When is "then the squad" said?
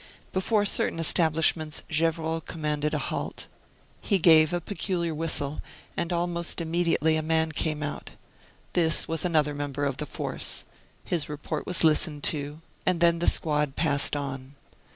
12.99-13.75